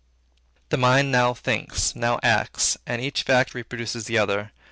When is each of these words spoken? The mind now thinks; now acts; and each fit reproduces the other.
The 0.69 0.77
mind 0.77 1.11
now 1.11 1.35
thinks; 1.35 1.95
now 1.95 2.19
acts; 2.23 2.75
and 2.87 2.99
each 3.03 3.21
fit 3.21 3.53
reproduces 3.53 4.05
the 4.05 4.17
other. 4.17 4.51